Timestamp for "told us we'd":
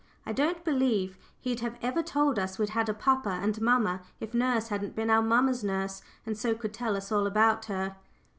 2.01-2.69